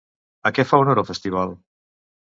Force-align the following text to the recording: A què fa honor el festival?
A 0.49 0.51
què 0.57 0.65
fa 0.69 0.79
honor 0.85 1.01
el 1.03 1.07
festival? 1.11 1.57